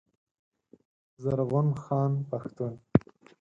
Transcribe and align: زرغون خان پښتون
زرغون 1.23 1.69
خان 1.83 2.11
پښتون 2.29 2.73